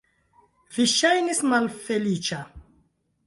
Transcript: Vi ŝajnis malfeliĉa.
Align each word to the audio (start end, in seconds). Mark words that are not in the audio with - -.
Vi 0.77 0.85
ŝajnis 0.93 1.43
malfeliĉa. 1.51 2.41